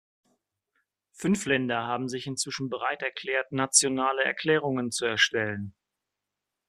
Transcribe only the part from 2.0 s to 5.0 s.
sich inzwischen bereit erklärt, nationale Erklärungen